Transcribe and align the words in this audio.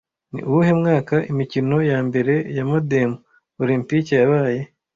Ni 0.31 0.41
uwuhe 0.47 0.73
mwaka 0.81 1.15
imikino 1.31 1.77
ya 1.91 1.99
mbere 2.07 2.33
ya 2.55 2.63
modem 2.69 3.11
olempike 3.61 4.13
yabaye 4.21 4.59